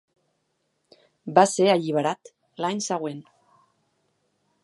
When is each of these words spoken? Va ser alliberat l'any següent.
Va 1.39 1.43
ser 1.51 1.67
alliberat 1.73 2.33
l'any 2.65 2.83
següent. 2.87 3.21